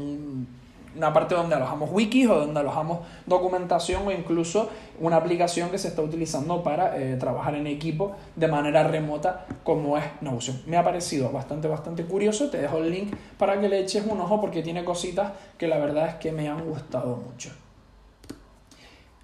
una 0.96 1.12
parte 1.12 1.34
donde 1.34 1.54
alojamos 1.54 1.90
wikis 1.92 2.28
o 2.28 2.40
donde 2.40 2.60
alojamos 2.60 3.00
documentación 3.26 4.06
o 4.06 4.10
incluso 4.10 4.68
una 5.00 5.16
aplicación 5.16 5.70
que 5.70 5.78
se 5.78 5.88
está 5.88 6.02
utilizando 6.02 6.62
para 6.62 6.98
eh, 7.00 7.16
trabajar 7.16 7.54
en 7.54 7.66
equipo 7.66 8.16
de 8.36 8.48
manera 8.48 8.82
remota 8.82 9.46
como 9.62 9.96
es 9.96 10.04
Notion. 10.20 10.60
Me 10.66 10.76
ha 10.76 10.84
parecido 10.84 11.30
bastante, 11.30 11.68
bastante 11.68 12.04
curioso. 12.04 12.50
Te 12.50 12.58
dejo 12.58 12.78
el 12.78 12.90
link 12.90 13.14
para 13.38 13.60
que 13.60 13.68
le 13.68 13.78
eches 13.80 14.04
un 14.06 14.20
ojo 14.20 14.40
porque 14.40 14.62
tiene 14.62 14.84
cositas 14.84 15.32
que 15.56 15.68
la 15.68 15.78
verdad 15.78 16.08
es 16.08 16.14
que 16.16 16.32
me 16.32 16.48
han 16.48 16.64
gustado 16.68 17.16
mucho. 17.16 17.50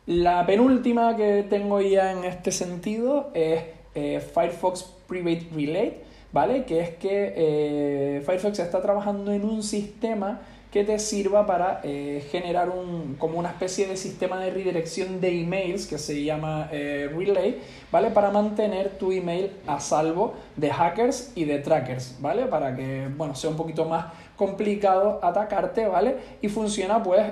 La 0.06 0.46
penúltima 0.46 1.16
que 1.16 1.44
tengo 1.50 1.82
ya 1.82 2.12
en 2.12 2.24
este 2.24 2.50
sentido 2.50 3.30
es 3.34 3.62
eh, 3.94 4.20
Firefox 4.20 4.84
Private 5.06 5.48
Relay, 5.54 6.02
¿vale? 6.32 6.64
Que 6.64 6.80
es 6.80 6.90
que 6.90 7.32
eh, 7.36 8.22
Firefox 8.24 8.58
está 8.58 8.80
trabajando 8.80 9.32
en 9.32 9.44
un 9.44 9.62
sistema 9.62 10.40
que 10.70 10.84
te 10.84 10.98
sirva 10.98 11.46
para 11.46 11.80
eh, 11.82 12.26
generar 12.30 12.68
un, 12.68 13.16
como 13.18 13.38
una 13.38 13.48
especie 13.48 13.86
de 13.86 13.96
sistema 13.96 14.38
de 14.38 14.50
redirección 14.50 15.18
de 15.18 15.40
emails 15.40 15.86
que 15.86 15.96
se 15.96 16.22
llama 16.22 16.68
Relay, 16.70 17.58
¿vale? 17.90 18.10
Para 18.10 18.30
mantener 18.30 18.98
tu 18.98 19.10
email 19.10 19.50
a 19.66 19.80
salvo 19.80 20.34
de 20.56 20.70
hackers 20.70 21.32
y 21.34 21.46
de 21.46 21.60
trackers, 21.60 22.16
¿vale? 22.20 22.44
Para 22.44 22.76
que, 22.76 23.08
bueno, 23.16 23.34
sea 23.34 23.48
un 23.48 23.56
poquito 23.56 23.86
más 23.86 24.12
complicado 24.36 25.18
atacarte, 25.22 25.88
¿vale? 25.88 26.16
Y 26.42 26.48
funciona 26.48 27.02
pues 27.02 27.22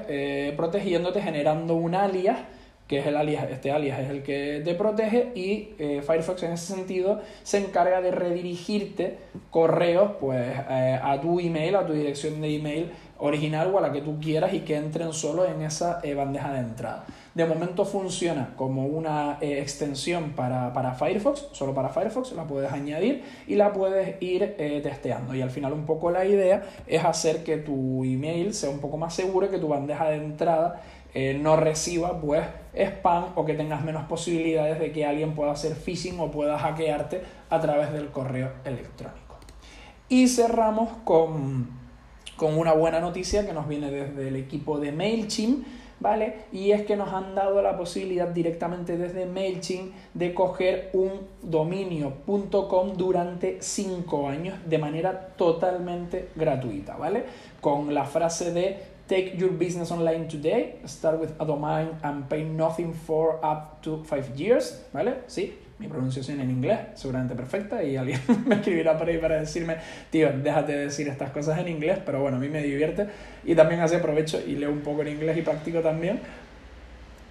protegiéndote, 0.56 1.20
generando 1.20 1.74
un 1.74 1.94
alias 1.94 2.38
que 2.86 2.98
es 2.98 3.06
el 3.06 3.16
alias, 3.16 3.50
este 3.50 3.70
alias 3.72 3.98
es 4.00 4.10
el 4.10 4.22
que 4.22 4.62
te 4.64 4.74
protege 4.74 5.32
y 5.34 5.74
Firefox 6.06 6.42
en 6.44 6.52
ese 6.52 6.74
sentido 6.74 7.20
se 7.42 7.58
encarga 7.58 8.00
de 8.00 8.12
redirigirte 8.12 9.18
correos 9.50 10.12
pues 10.20 10.56
a 10.56 11.18
tu 11.20 11.40
email, 11.40 11.74
a 11.74 11.84
tu 11.84 11.92
dirección 11.92 12.40
de 12.40 12.54
email 12.54 12.90
original 13.18 13.72
o 13.72 13.78
a 13.78 13.80
la 13.80 13.92
que 13.92 14.00
tú 14.00 14.18
quieras 14.20 14.52
y 14.52 14.60
que 14.60 14.76
entren 14.76 15.12
solo 15.12 15.46
en 15.46 15.62
esa 15.62 16.00
eh, 16.02 16.14
bandeja 16.14 16.52
de 16.52 16.60
entrada. 16.60 17.04
De 17.34 17.44
momento 17.44 17.84
funciona 17.84 18.54
como 18.56 18.86
una 18.86 19.38
eh, 19.40 19.60
extensión 19.60 20.32
para, 20.32 20.94
Firefox, 20.94 21.48
solo 21.52 21.74
para 21.74 21.88
Firefox, 21.88 22.32
la 22.32 22.44
puedes 22.44 22.72
añadir 22.72 23.22
y 23.46 23.56
la 23.56 23.72
puedes 23.72 24.20
ir 24.22 24.54
eh, 24.58 24.80
testeando. 24.82 25.34
Y 25.34 25.42
al 25.42 25.50
final 25.50 25.72
un 25.72 25.86
poco 25.86 26.10
la 26.10 26.24
idea 26.24 26.62
es 26.86 27.04
hacer 27.04 27.44
que 27.44 27.58
tu 27.58 28.04
email 28.04 28.54
sea 28.54 28.70
un 28.70 28.80
poco 28.80 28.96
más 28.96 29.14
seguro, 29.14 29.50
que 29.50 29.58
tu 29.58 29.68
bandeja 29.68 30.08
de 30.10 30.16
entrada 30.16 30.82
no 31.38 31.56
reciba 31.56 32.20
pues 32.20 32.44
spam 32.74 33.32
o 33.34 33.44
que 33.44 33.54
tengas 33.54 33.84
menos 33.84 34.04
posibilidades 34.04 34.78
de 34.78 34.92
que 34.92 35.06
alguien 35.06 35.34
pueda 35.34 35.52
hacer 35.52 35.74
phishing 35.74 36.20
o 36.20 36.30
pueda 36.30 36.58
hackearte 36.58 37.22
a 37.48 37.60
través 37.60 37.92
del 37.92 38.08
correo 38.08 38.52
electrónico. 38.64 39.36
Y 40.08 40.28
cerramos 40.28 40.90
con 41.04 41.86
con 42.36 42.58
una 42.58 42.72
buena 42.72 43.00
noticia 43.00 43.46
que 43.46 43.52
nos 43.52 43.66
viene 43.66 43.90
desde 43.90 44.28
el 44.28 44.36
equipo 44.36 44.78
de 44.78 44.92
MailChimp, 44.92 45.66
¿vale? 46.00 46.44
Y 46.52 46.72
es 46.72 46.82
que 46.82 46.96
nos 46.96 47.12
han 47.12 47.34
dado 47.34 47.62
la 47.62 47.76
posibilidad 47.76 48.28
directamente 48.28 48.98
desde 48.98 49.24
MailChimp 49.24 49.94
de 50.12 50.34
coger 50.34 50.90
un 50.92 51.12
dominio.com 51.42 52.92
durante 52.96 53.58
5 53.60 54.28
años 54.28 54.58
de 54.66 54.78
manera 54.78 55.28
totalmente 55.36 56.28
gratuita, 56.36 56.96
¿vale? 56.96 57.24
Con 57.60 57.94
la 57.94 58.04
frase 58.04 58.52
de 58.52 58.95
Take 59.08 59.36
your 59.38 59.52
business 59.52 59.92
online 59.92 60.26
today, 60.26 60.80
start 60.84 61.20
with 61.20 61.30
a 61.38 61.44
domain 61.44 61.90
and 62.02 62.28
pay 62.28 62.42
nothing 62.42 62.92
for 62.92 63.38
up 63.40 63.80
to 63.82 64.02
5 64.02 64.34
years, 64.36 64.84
¿vale? 64.92 65.18
Sí, 65.28 65.54
mi 65.78 65.86
pronunciación 65.86 66.40
en 66.40 66.50
inglés, 66.50 66.78
seguramente 66.94 67.36
perfecta, 67.36 67.84
y 67.84 67.96
alguien 67.96 68.20
me 68.46 68.56
escribirá 68.56 68.98
por 68.98 69.08
ahí 69.08 69.18
para 69.18 69.38
decirme, 69.38 69.76
tío, 70.10 70.32
déjate 70.32 70.72
de 70.72 70.84
decir 70.86 71.06
estas 71.06 71.30
cosas 71.30 71.56
en 71.60 71.68
inglés, 71.68 72.00
pero 72.04 72.20
bueno, 72.20 72.38
a 72.38 72.40
mí 72.40 72.48
me 72.48 72.60
divierte 72.60 73.06
y 73.44 73.54
también 73.54 73.80
hace 73.80 73.94
aprovecho 73.94 74.40
y 74.44 74.56
leo 74.56 74.72
un 74.72 74.80
poco 74.80 75.02
en 75.02 75.08
inglés 75.08 75.36
y 75.36 75.42
practico 75.42 75.78
también. 75.82 76.18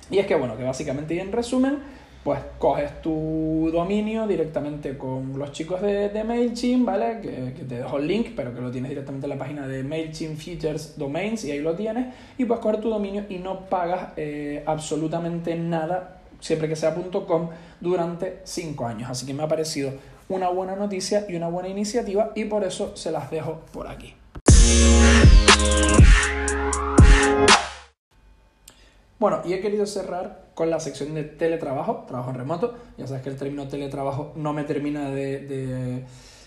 Y 0.09 0.19
es 0.19 0.27
que 0.27 0.35
bueno, 0.35 0.55
que 0.55 0.63
básicamente 0.63 1.13
y 1.15 1.19
en 1.19 1.33
resumen, 1.33 1.79
pues 2.25 2.39
coges 2.57 3.03
tu 3.03 3.69
dominio 3.71 4.25
directamente 4.25 4.97
con 4.97 5.37
los 5.37 5.51
chicos 5.51 5.79
de, 5.79 6.23
MailChimp, 6.23 6.83
¿vale? 6.83 7.19
Que, 7.21 7.53
que, 7.53 7.63
te 7.65 7.75
dejo 7.75 7.99
el 7.99 8.07
link, 8.07 8.29
pero 8.35 8.51
que 8.51 8.61
lo 8.61 8.71
tienes 8.71 8.89
directamente 8.89 9.27
en 9.27 9.29
la 9.29 9.37
página 9.37 9.67
de 9.67 9.83
MailChimp 9.83 10.35
Features 10.35 10.97
Domains 10.97 11.45
y 11.45 11.51
ahí 11.51 11.59
lo 11.59 11.75
tienes. 11.75 12.15
Y 12.39 12.45
puedes 12.45 12.63
coger 12.63 12.81
tu 12.81 12.89
dominio 12.89 13.25
y 13.29 13.37
no 13.37 13.69
pagas 13.69 14.13
eh, 14.17 14.63
absolutamente 14.65 15.55
nada 15.55 16.21
siempre 16.39 16.67
que 16.67 16.75
sea 16.75 16.95
.com, 16.95 17.49
durante 17.79 18.39
5 18.43 18.87
años. 18.87 19.07
Así 19.11 19.27
que 19.27 19.35
me 19.35 19.43
ha 19.43 19.47
parecido 19.47 19.93
una 20.27 20.49
buena 20.49 20.75
noticia 20.75 21.27
y 21.29 21.35
una 21.35 21.49
buena 21.49 21.69
iniciativa 21.69 22.31
y 22.33 22.45
por 22.45 22.63
eso 22.63 22.97
se 22.97 23.11
las 23.11 23.29
dejo 23.29 23.61
por 23.71 23.87
aquí. 23.87 24.15
Bueno, 29.19 29.41
y 29.45 29.53
he 29.53 29.61
querido 29.61 29.85
cerrar 29.85 30.45
con 30.55 30.69
la 30.69 30.79
sección 30.79 31.13
de 31.13 31.23
teletrabajo, 31.23 32.05
trabajo 32.07 32.31
remoto. 32.33 32.73
Ya 32.97 33.07
sabes 33.07 33.23
que 33.23 33.29
el 33.29 33.37
término 33.37 33.67
teletrabajo 33.67 34.33
no 34.35 34.53
me 34.53 34.63
termina 34.63 35.09
de 35.09 36.05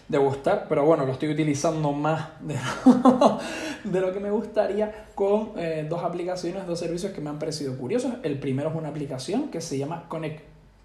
de 0.09 0.17
gustar, 0.17 0.67
pero 0.69 0.85
bueno, 0.85 1.05
lo 1.05 1.13
estoy 1.13 1.29
utilizando 1.31 1.93
más 1.93 2.29
de 2.41 2.55
lo, 2.55 3.39
de 3.85 4.01
lo 4.01 4.13
que 4.13 4.21
me 4.21 4.31
gustaría 4.31 5.07
con 5.15 5.53
eh, 5.57 5.87
dos 5.89 6.03
aplicaciones, 6.03 6.67
dos 6.67 6.79
servicios 6.79 7.13
que 7.13 7.21
me 7.21 7.29
han 7.29 7.39
parecido 7.39 7.77
curiosos. 7.77 8.15
El 8.23 8.39
primero 8.39 8.71
es 8.71 8.75
una 8.75 8.89
aplicación 8.89 9.49
que 9.51 9.61
se 9.61 9.77
llama 9.77 10.07
Connect 10.09 10.41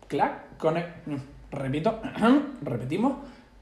Club, 0.07 0.29
Connect, 0.57 1.07
mm, 1.07 1.15
repito, 1.51 2.01
repetimos, 2.61 3.13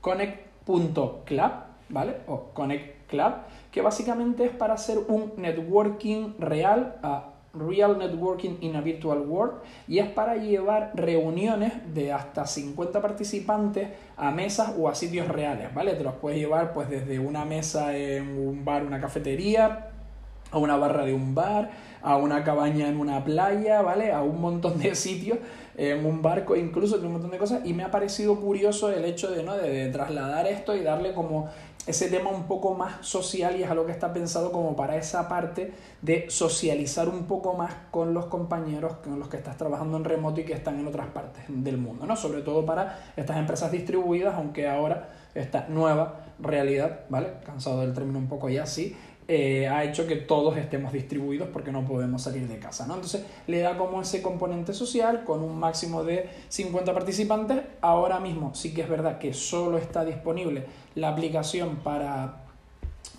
Connect.club, 0.01 1.51
¿vale? 1.89 2.15
O 2.25 2.49
Connect 2.53 3.07
Club, 3.07 3.33
que 3.71 3.81
básicamente 3.81 4.45
es 4.45 4.51
para 4.51 4.73
hacer 4.73 4.97
un 5.09 5.33
networking 5.37 6.33
real 6.39 6.97
a 7.03 7.30
Real 7.53 7.97
Networking 7.97 8.57
in 8.61 8.75
a 8.75 8.81
Virtual 8.81 9.19
World 9.19 9.55
y 9.87 9.99
es 9.99 10.07
para 10.09 10.37
llevar 10.37 10.91
reuniones 10.95 11.73
de 11.93 12.13
hasta 12.13 12.45
50 12.45 13.01
participantes 13.01 13.89
a 14.15 14.31
mesas 14.31 14.73
o 14.77 14.87
a 14.87 14.95
sitios 14.95 15.27
reales, 15.27 15.73
¿vale? 15.73 15.93
Te 15.95 16.03
los 16.03 16.13
puedes 16.15 16.39
llevar 16.39 16.73
pues 16.73 16.89
desde 16.89 17.19
una 17.19 17.43
mesa 17.43 17.97
en 17.97 18.37
un 18.37 18.63
bar, 18.63 18.85
una 18.85 19.01
cafetería, 19.01 19.91
a 20.51 20.57
una 20.57 20.75
barra 20.77 21.05
de 21.05 21.13
un 21.13 21.33
bar, 21.33 21.71
a 22.01 22.17
una 22.17 22.43
cabaña 22.43 22.87
en 22.87 22.99
una 22.99 23.23
playa, 23.23 23.81
¿vale? 23.81 24.11
A 24.11 24.21
un 24.21 24.41
montón 24.41 24.79
de 24.79 24.95
sitios, 24.95 25.39
en 25.77 26.05
un 26.05 26.21
barco 26.21 26.55
incluso, 26.55 26.97
un 26.97 27.13
montón 27.13 27.31
de 27.31 27.37
cosas 27.37 27.61
y 27.65 27.73
me 27.73 27.83
ha 27.83 27.91
parecido 27.91 28.39
curioso 28.39 28.91
el 28.91 29.05
hecho 29.05 29.31
de, 29.31 29.43
¿no? 29.43 29.55
de 29.57 29.87
trasladar 29.89 30.47
esto 30.47 30.75
y 30.75 30.83
darle 30.83 31.13
como 31.13 31.49
ese 31.87 32.09
tema 32.09 32.29
un 32.29 32.43
poco 32.43 32.75
más 32.75 33.05
social 33.05 33.59
y 33.59 33.63
es 33.63 33.69
algo 33.69 33.85
que 33.85 33.91
está 33.91 34.13
pensado 34.13 34.51
como 34.51 34.75
para 34.75 34.97
esa 34.97 35.27
parte 35.27 35.73
de 36.01 36.29
socializar 36.29 37.09
un 37.09 37.23
poco 37.23 37.53
más 37.53 37.73
con 37.89 38.13
los 38.13 38.25
compañeros 38.25 38.93
con 39.03 39.19
los 39.19 39.27
que 39.29 39.37
estás 39.37 39.57
trabajando 39.57 39.97
en 39.97 40.03
remoto 40.03 40.41
y 40.41 40.45
que 40.45 40.53
están 40.53 40.79
en 40.79 40.87
otras 40.87 41.07
partes 41.07 41.43
del 41.47 41.77
mundo, 41.77 42.05
¿no? 42.05 42.15
Sobre 42.15 42.41
todo 42.41 42.65
para 42.65 43.11
estas 43.15 43.37
empresas 43.37 43.71
distribuidas, 43.71 44.35
aunque 44.35 44.67
ahora 44.67 45.09
esta 45.33 45.67
nueva 45.69 46.25
realidad, 46.39 47.01
¿vale? 47.09 47.33
Cansado 47.45 47.81
del 47.81 47.93
término 47.93 48.19
un 48.19 48.27
poco 48.27 48.49
ya, 48.49 48.65
sí, 48.65 48.95
eh, 49.33 49.69
ha 49.69 49.85
hecho 49.85 50.07
que 50.07 50.17
todos 50.17 50.57
estemos 50.57 50.91
distribuidos 50.91 51.47
porque 51.53 51.71
no 51.71 51.85
podemos 51.85 52.21
salir 52.21 52.49
de 52.49 52.59
casa, 52.59 52.85
¿no? 52.85 52.95
Entonces 52.95 53.23
le 53.47 53.61
da 53.61 53.77
como 53.77 54.01
ese 54.01 54.21
componente 54.21 54.73
social 54.73 55.23
con 55.23 55.41
un 55.41 55.57
máximo 55.57 56.03
de 56.03 56.29
50 56.49 56.93
participantes. 56.93 57.61
Ahora 57.79 58.19
mismo 58.19 58.53
sí 58.53 58.73
que 58.73 58.81
es 58.81 58.89
verdad 58.89 59.19
que 59.19 59.33
solo 59.33 59.77
está 59.77 60.03
disponible 60.03 60.65
la 60.95 61.07
aplicación 61.07 61.77
para, 61.77 62.41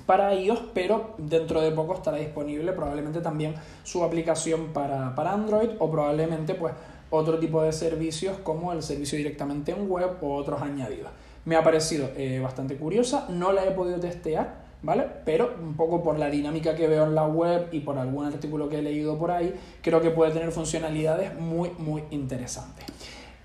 para 0.04 0.34
iOS, 0.34 0.60
pero 0.74 1.14
dentro 1.16 1.62
de 1.62 1.70
poco 1.70 1.94
estará 1.94 2.18
disponible 2.18 2.72
probablemente 2.72 3.22
también 3.22 3.54
su 3.82 4.04
aplicación 4.04 4.74
para, 4.74 5.14
Android 5.16 5.70
o 5.78 5.90
probablemente 5.90 6.52
pues 6.52 6.74
otro 7.08 7.38
tipo 7.38 7.62
de 7.62 7.72
servicios 7.72 8.36
como 8.42 8.74
el 8.74 8.82
servicio 8.82 9.16
directamente 9.16 9.72
en 9.72 9.90
web 9.90 10.18
o 10.20 10.34
otros 10.34 10.60
añadidos. 10.60 11.10
Me 11.46 11.56
ha 11.56 11.64
parecido 11.64 12.10
eh, 12.18 12.38
bastante 12.38 12.76
curiosa, 12.76 13.28
no 13.30 13.50
la 13.52 13.64
he 13.64 13.70
podido 13.70 13.98
testear, 13.98 14.61
¿vale? 14.82 15.06
Pero 15.24 15.54
un 15.60 15.74
poco 15.74 16.02
por 16.02 16.18
la 16.18 16.28
dinámica 16.28 16.74
que 16.74 16.88
veo 16.88 17.04
en 17.04 17.14
la 17.14 17.26
web 17.26 17.68
y 17.72 17.80
por 17.80 17.98
algún 17.98 18.26
artículo 18.26 18.68
que 18.68 18.78
he 18.78 18.82
leído 18.82 19.18
por 19.18 19.30
ahí, 19.30 19.54
creo 19.80 20.00
que 20.00 20.10
puede 20.10 20.32
tener 20.32 20.50
funcionalidades 20.52 21.38
muy, 21.38 21.70
muy 21.78 22.04
interesantes. 22.10 22.84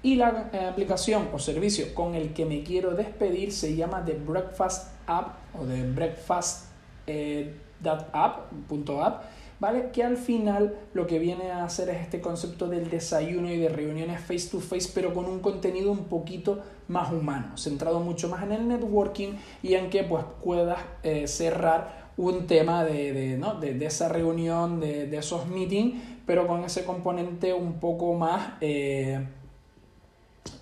Y 0.03 0.15
la 0.15 0.49
eh, 0.53 0.65
aplicación 0.65 1.29
o 1.33 1.39
servicio 1.39 1.93
con 1.93 2.15
el 2.15 2.33
que 2.33 2.45
me 2.45 2.63
quiero 2.63 2.91
despedir 2.91 3.51
se 3.51 3.75
llama 3.75 4.03
The 4.05 4.13
Breakfast 4.13 4.93
App 5.07 5.37
o 5.59 5.65
The 5.65 5.83
Breakfast 5.91 6.71
eh, 7.07 7.53
¿vale? 9.59 9.89
Que 9.91 10.03
al 10.03 10.17
final 10.17 10.77
lo 10.93 11.07
que 11.07 11.19
viene 11.19 11.51
a 11.51 11.63
hacer 11.63 11.89
es 11.89 12.01
este 12.01 12.21
concepto 12.21 12.67
del 12.67 12.89
desayuno 12.89 13.51
y 13.51 13.57
de 13.57 13.69
reuniones 13.69 14.21
face 14.21 14.49
to 14.49 14.59
face, 14.59 14.89
pero 14.93 15.13
con 15.13 15.25
un 15.25 15.39
contenido 15.39 15.91
un 15.91 16.05
poquito 16.05 16.59
más 16.87 17.11
humano, 17.11 17.57
centrado 17.57 17.99
mucho 17.99 18.29
más 18.29 18.43
en 18.43 18.51
el 18.51 18.67
networking 18.67 19.33
y 19.63 19.73
en 19.73 19.89
que 19.89 20.03
pues 20.03 20.23
puedas 20.43 20.79
eh, 21.03 21.27
cerrar 21.27 22.07
un 22.17 22.47
tema 22.47 22.83
de, 22.83 23.13
de, 23.13 23.85
esa 23.85 24.09
reunión, 24.09 24.79
de, 24.79 25.15
esos 25.15 25.47
meetings, 25.47 26.01
pero 26.25 26.47
con 26.47 26.63
ese 26.63 26.83
componente 26.83 27.53
un 27.53 27.73
poco 27.73 28.13
más 28.15 28.53
eh, 28.59 29.23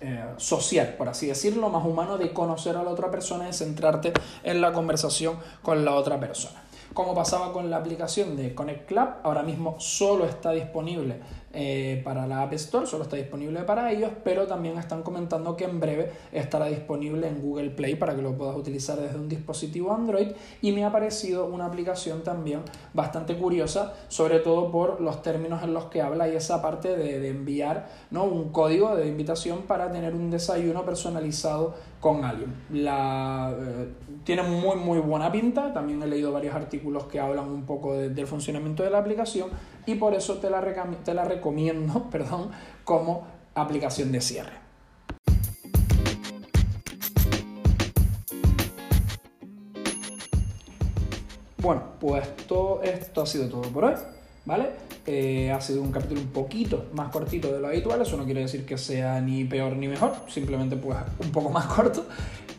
eh, 0.00 0.24
social, 0.36 0.94
por 0.98 1.08
así 1.08 1.26
decirlo, 1.26 1.70
más 1.70 1.84
humano 1.84 2.18
de 2.18 2.32
conocer 2.32 2.76
a 2.76 2.82
la 2.82 2.90
otra 2.90 3.10
persona 3.10 3.48
y 3.48 3.54
centrarte 3.54 4.12
en 4.42 4.60
la 4.60 4.72
conversación 4.72 5.38
con 5.62 5.84
la 5.84 5.94
otra 5.94 6.20
persona. 6.20 6.62
Como 6.96 7.14
pasaba 7.14 7.52
con 7.52 7.68
la 7.68 7.76
aplicación 7.76 8.36
de 8.36 8.54
Connect 8.54 8.88
Club, 8.88 9.06
ahora 9.22 9.42
mismo 9.42 9.74
solo 9.78 10.24
está 10.24 10.52
disponible 10.52 11.20
eh, 11.52 12.00
para 12.02 12.26
la 12.26 12.40
App 12.40 12.54
Store, 12.54 12.86
solo 12.86 13.04
está 13.04 13.16
disponible 13.16 13.60
para 13.64 13.92
ellos, 13.92 14.10
pero 14.24 14.46
también 14.46 14.78
están 14.78 15.02
comentando 15.02 15.54
que 15.58 15.64
en 15.64 15.78
breve 15.78 16.10
estará 16.32 16.68
disponible 16.68 17.28
en 17.28 17.42
Google 17.42 17.68
Play 17.68 17.96
para 17.96 18.16
que 18.16 18.22
lo 18.22 18.34
puedas 18.38 18.56
utilizar 18.56 18.98
desde 18.98 19.18
un 19.18 19.28
dispositivo 19.28 19.92
Android 19.92 20.28
y 20.62 20.72
me 20.72 20.86
ha 20.86 20.90
parecido 20.90 21.44
una 21.44 21.66
aplicación 21.66 22.22
también 22.22 22.62
bastante 22.94 23.36
curiosa, 23.36 23.92
sobre 24.08 24.38
todo 24.38 24.70
por 24.70 24.98
los 25.02 25.20
términos 25.20 25.62
en 25.62 25.74
los 25.74 25.86
que 25.86 26.00
habla 26.00 26.30
y 26.30 26.36
esa 26.36 26.62
parte 26.62 26.96
de, 26.96 27.28
enviar 27.28 27.88
¿no? 28.10 28.24
un 28.24 28.52
código 28.52 28.96
de 28.96 29.06
invitación 29.06 29.62
para 29.62 29.92
tener 29.92 30.14
un 30.14 30.30
desayuno 30.30 30.86
personalizado 30.86 31.74
con 32.00 32.24
alguien. 32.24 32.54
La, 32.70 33.52
eh, 33.58 33.88
tiene 34.24 34.42
muy 34.42 34.76
muy 34.76 34.98
buena 34.98 35.30
pinta, 35.32 35.72
también 35.72 36.02
he 36.02 36.06
leído 36.06 36.32
varios 36.32 36.54
artículos 36.54 37.04
que 37.04 37.20
hablan 37.20 37.48
un 37.48 37.64
poco 37.64 37.94
del 37.94 38.26
funcionamiento 38.26 38.82
de 38.82 38.90
la 38.90 38.98
aplicación 38.98 39.50
y 39.86 39.94
por 39.94 40.14
eso 40.14 40.38
te 40.38 40.50
la, 40.50 40.62
te 41.04 41.14
la 41.14 41.24
recomiendo 41.24 42.04
perdón, 42.10 42.50
como 42.84 43.26
aplicación 43.54 44.12
de 44.12 44.20
cierre. 44.20 44.66
Bueno, 51.58 51.82
pues 51.98 52.28
esto 52.84 53.22
ha 53.22 53.26
sido 53.26 53.48
todo 53.48 53.62
por 53.62 53.86
hoy, 53.86 53.94
¿vale? 54.44 54.85
Eh, 55.08 55.52
ha 55.52 55.60
sido 55.60 55.82
un 55.82 55.92
capítulo 55.92 56.20
un 56.20 56.28
poquito 56.28 56.86
más 56.92 57.10
cortito 57.10 57.52
de 57.52 57.60
lo 57.60 57.68
habitual, 57.68 58.02
eso 58.02 58.16
no 58.16 58.24
quiere 58.24 58.40
decir 58.40 58.66
que 58.66 58.76
sea 58.76 59.20
ni 59.20 59.44
peor 59.44 59.76
ni 59.76 59.86
mejor, 59.86 60.14
simplemente 60.26 60.76
pues 60.76 60.98
un 61.20 61.30
poco 61.30 61.50
más 61.50 61.66
corto. 61.74 62.06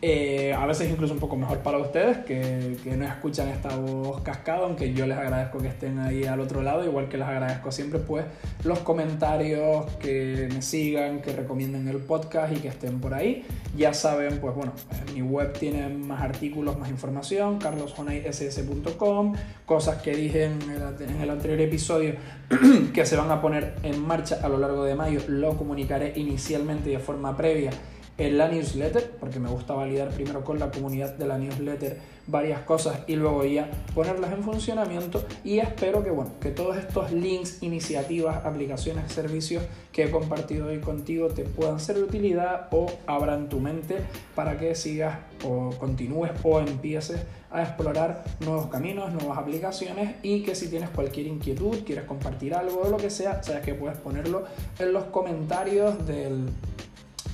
Eh, 0.00 0.54
a 0.56 0.64
veces 0.64 0.88
incluso 0.88 1.12
un 1.12 1.18
poco 1.18 1.34
mejor 1.34 1.58
para 1.58 1.78
ustedes 1.78 2.18
que, 2.18 2.76
que, 2.84 2.96
no 2.96 3.04
escuchan 3.04 3.48
esta 3.48 3.74
voz 3.74 4.20
cascada, 4.20 4.60
aunque 4.64 4.94
yo 4.94 5.08
les 5.08 5.18
agradezco 5.18 5.58
que 5.58 5.66
estén 5.66 5.98
ahí 5.98 6.22
al 6.22 6.38
otro 6.38 6.62
lado, 6.62 6.84
igual 6.84 7.08
que 7.08 7.18
les 7.18 7.26
agradezco 7.26 7.72
siempre 7.72 7.98
pues 7.98 8.24
los 8.62 8.78
comentarios, 8.80 9.86
que 9.96 10.48
me 10.54 10.62
sigan, 10.62 11.20
que 11.20 11.32
recomienden 11.32 11.88
el 11.88 11.96
podcast 11.96 12.56
y 12.56 12.60
que 12.60 12.68
estén 12.68 13.00
por 13.00 13.12
ahí. 13.12 13.44
Ya 13.76 13.92
saben, 13.92 14.38
pues 14.38 14.54
bueno, 14.54 14.72
en 15.08 15.14
mi 15.14 15.22
web 15.22 15.52
tienen 15.58 16.06
más 16.06 16.22
artículos, 16.22 16.78
más 16.78 16.90
información, 16.90 17.58
carlosjonayss.com, 17.58 19.34
cosas 19.66 20.00
que 20.00 20.14
dije 20.14 20.44
en 20.44 20.62
el, 20.70 21.10
en 21.10 21.20
el 21.20 21.30
anterior 21.30 21.60
episodio 21.60 22.14
que 22.94 23.04
se 23.04 23.16
van 23.16 23.32
a 23.32 23.40
poner 23.40 23.74
en 23.82 24.00
marcha 24.06 24.38
a 24.44 24.48
lo 24.48 24.58
largo 24.58 24.84
de 24.84 24.94
mayo, 24.94 25.20
lo 25.26 25.56
comunicaré 25.56 26.12
inicialmente 26.14 26.90
de 26.90 27.00
forma 27.00 27.36
previa 27.36 27.72
en 28.18 28.36
la 28.36 28.48
newsletter, 28.48 29.12
porque 29.20 29.38
me 29.38 29.48
gusta 29.48 29.74
validar 29.74 30.08
primero 30.08 30.44
con 30.44 30.58
la 30.58 30.70
comunidad 30.70 31.14
de 31.14 31.26
la 31.26 31.38
newsletter 31.38 31.98
varias 32.26 32.60
cosas 32.62 33.00
y 33.06 33.16
luego 33.16 33.44
ya 33.44 33.70
ponerlas 33.94 34.32
en 34.32 34.42
funcionamiento. 34.42 35.24
Y 35.44 35.58
espero 35.60 36.02
que 36.02 36.10
bueno, 36.10 36.32
que 36.40 36.50
todos 36.50 36.76
estos 36.76 37.10
links, 37.12 37.62
iniciativas, 37.62 38.44
aplicaciones, 38.44 39.10
servicios 39.12 39.62
que 39.92 40.04
he 40.04 40.10
compartido 40.10 40.66
hoy 40.66 40.80
contigo 40.80 41.28
te 41.28 41.44
puedan 41.44 41.80
ser 41.80 41.96
de 41.96 42.02
utilidad 42.02 42.68
o 42.72 42.86
abran 43.06 43.48
tu 43.48 43.60
mente 43.60 43.96
para 44.34 44.58
que 44.58 44.74
sigas 44.74 45.18
o 45.44 45.70
continúes 45.78 46.32
o 46.42 46.60
empieces 46.60 47.20
a 47.50 47.62
explorar 47.62 48.24
nuevos 48.40 48.66
caminos, 48.66 49.12
nuevas 49.12 49.38
aplicaciones 49.38 50.16
y 50.22 50.42
que 50.42 50.54
si 50.54 50.68
tienes 50.68 50.90
cualquier 50.90 51.26
inquietud, 51.28 51.78
quieres 51.86 52.04
compartir 52.04 52.54
algo 52.54 52.82
o 52.82 52.90
lo 52.90 52.98
que 52.98 53.10
sea, 53.10 53.42
sabes 53.42 53.62
que 53.62 53.74
puedes 53.74 53.96
ponerlo 53.98 54.44
en 54.78 54.92
los 54.92 55.04
comentarios 55.04 56.06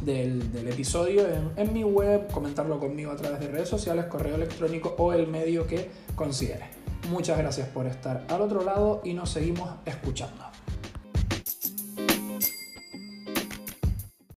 del 0.00 0.68
episodio 0.68 1.26
en, 1.26 1.50
en, 1.56 1.72
mi 1.72 1.84
web, 1.84 2.30
comentarlo 2.30 2.78
conmigo 2.78 3.10
a 3.10 3.16
través 3.16 3.40
de 3.40 3.48
redes 3.48 3.68
sociales, 3.68 4.06
correo 4.06 4.34
electrónico 4.34 4.94
o 4.98 5.12
el 5.12 5.26
medio 5.26 5.66
que 5.66 5.90
consideres. 6.14 6.68
Muchas 7.10 7.38
gracias 7.38 7.68
por 7.68 7.86
estar 7.86 8.24
al 8.28 8.40
otro 8.40 8.64
lado 8.64 9.02
y 9.04 9.12
nos 9.12 9.30
seguimos 9.30 9.70
escuchando. 9.84 10.53